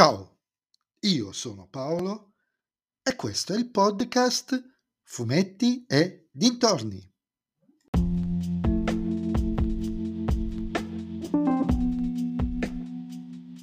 [0.00, 0.38] Ciao,
[1.00, 2.32] io sono Paolo
[3.02, 4.58] e questo è il podcast
[5.02, 7.06] Fumetti e Dintorni.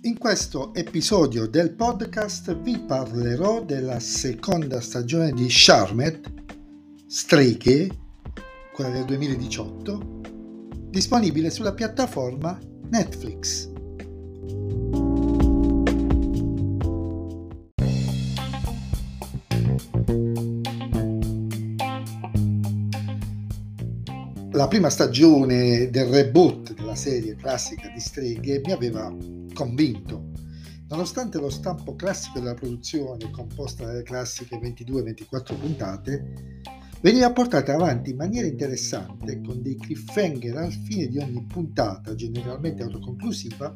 [0.01, 6.33] In questo episodio del podcast vi parlerò della seconda stagione di Charmed,
[7.07, 7.89] Streghe,
[8.75, 10.21] quella del 2018,
[10.91, 12.59] disponibile sulla piattaforma
[12.91, 13.73] Netflix.
[24.57, 29.15] La prima stagione del reboot della serie classica di streghe mi aveva
[29.53, 30.31] convinto.
[30.87, 36.61] Nonostante lo stampo classico della produzione, composta dalle classiche 22-24 puntate,
[37.01, 42.81] veniva portata avanti in maniera interessante, con dei cliffhanger al fine di ogni puntata, generalmente
[42.81, 43.75] autoconclusiva,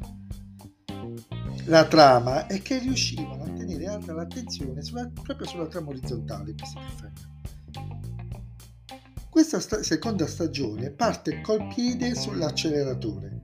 [1.65, 6.79] la trama è che riuscivano a tenere alta l'attenzione sulla, proprio sulla trama orizzontale questi
[6.79, 7.40] cliffhanger.
[9.31, 13.41] Questa sta- seconda stagione parte col piede sull'acceleratore,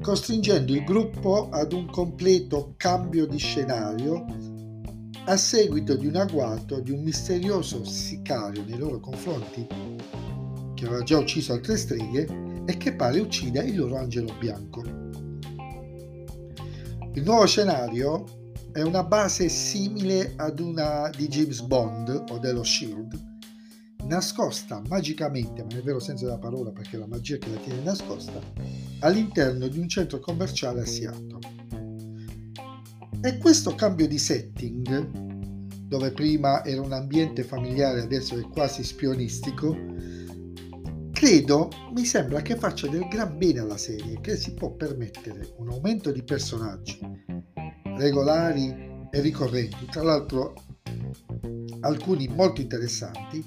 [0.00, 4.24] costringendo il gruppo ad un completo cambio di scenario
[5.26, 9.66] a seguito di un agguato di un misterioso sicario nei loro confronti
[10.72, 14.80] che aveva già ucciso altre streghe e che pare uccida il loro angelo bianco.
[17.12, 18.24] Il nuovo scenario
[18.72, 23.27] è una base simile ad una di James Bond o dello Shield
[24.08, 27.82] nascosta magicamente, ma nel vero senso della parola perché è la magia che la tiene
[27.82, 28.40] nascosta,
[29.00, 31.38] all'interno di un centro commerciale a Seattle.
[33.22, 35.26] E questo cambio di setting,
[35.86, 39.76] dove prima era un ambiente familiare, adesso è quasi spionistico,
[41.12, 45.70] credo, mi sembra che faccia del gran bene alla serie, che si può permettere un
[45.70, 46.98] aumento di personaggi
[47.96, 50.54] regolari e ricorrenti, tra l'altro
[51.80, 53.44] alcuni molto interessanti,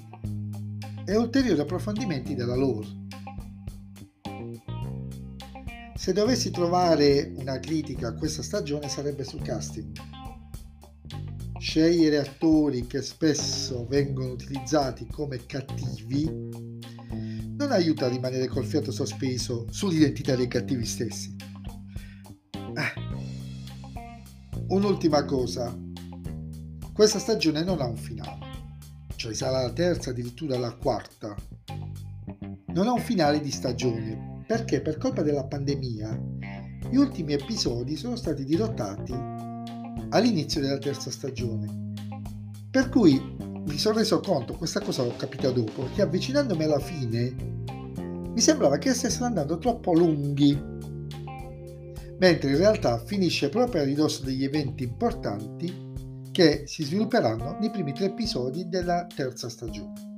[1.04, 3.00] e ulteriori approfondimenti della lore.
[5.94, 9.96] Se dovessi trovare una critica a questa stagione sarebbe sul casting.
[11.58, 16.24] Scegliere attori che spesso vengono utilizzati come cattivi
[17.56, 21.36] non aiuta a rimanere col fiato sospeso sull'identità dei cattivi stessi.
[22.52, 23.00] Eh.
[24.68, 25.72] Un'ultima cosa,
[26.92, 28.41] questa stagione non ha un finale
[29.22, 31.36] cioè sarà la terza, addirittura la quarta,
[32.74, 34.42] non ha un finale di stagione.
[34.44, 34.80] Perché?
[34.80, 36.20] Per colpa della pandemia
[36.90, 39.12] gli ultimi episodi sono stati dirottati
[40.08, 41.92] all'inizio della terza stagione.
[42.68, 47.32] Per cui mi sono reso conto, questa cosa l'ho capita dopo, che avvicinandomi alla fine
[48.34, 50.60] mi sembrava che stessero andando troppo lunghi,
[52.18, 55.81] mentre in realtà finisce proprio a ridosso degli eventi importanti
[56.32, 60.10] che si svilupperanno nei primi tre episodi della terza stagione.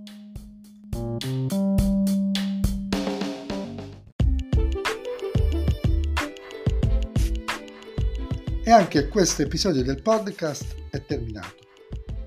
[8.66, 11.56] E anche questo episodio del podcast è terminato.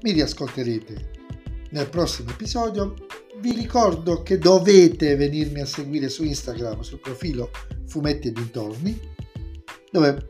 [0.01, 1.11] Mi riascolterete
[1.71, 2.93] nel prossimo episodio.
[3.39, 7.49] Vi ricordo che dovete venirmi a seguire su Instagram sul profilo
[7.87, 8.99] Fumetti e Dintorni,
[9.89, 10.29] dove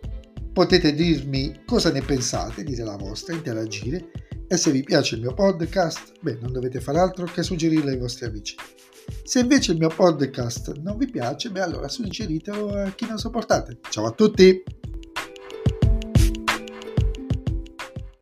[0.57, 4.09] Potete dirmi cosa ne pensate, dire la vostra, interagire
[4.47, 7.97] e se vi piace il mio podcast, beh, non dovete fare altro che suggerirlo ai
[7.99, 8.55] vostri amici.
[9.23, 13.77] Se invece il mio podcast non vi piace, beh, allora suggeritelo a chi non sopportate.
[13.87, 14.63] Ciao a tutti!